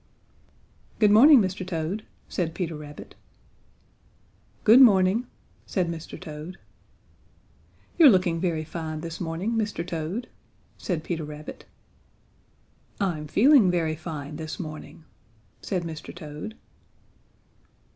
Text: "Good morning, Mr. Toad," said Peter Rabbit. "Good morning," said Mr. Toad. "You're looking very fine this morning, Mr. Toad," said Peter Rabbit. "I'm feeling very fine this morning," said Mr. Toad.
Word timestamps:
"Good 0.97 1.11
morning, 1.11 1.41
Mr. 1.41 1.63
Toad," 1.63 2.05
said 2.27 2.55
Peter 2.55 2.75
Rabbit. 2.75 3.13
"Good 4.63 4.81
morning," 4.81 5.27
said 5.67 5.89
Mr. 5.89 6.19
Toad. 6.19 6.57
"You're 7.99 8.09
looking 8.09 8.39
very 8.39 8.63
fine 8.63 9.01
this 9.01 9.21
morning, 9.21 9.51
Mr. 9.53 9.85
Toad," 9.85 10.27
said 10.79 11.03
Peter 11.03 11.23
Rabbit. 11.23 11.65
"I'm 12.99 13.27
feeling 13.27 13.69
very 13.69 13.95
fine 13.95 14.37
this 14.37 14.59
morning," 14.59 15.03
said 15.61 15.83
Mr. 15.83 16.15
Toad. 16.15 16.55